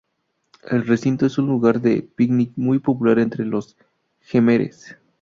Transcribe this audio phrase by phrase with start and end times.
[0.67, 3.77] El recinto es un lugar de picnic muy popular entre los
[4.21, 4.97] Jemeres.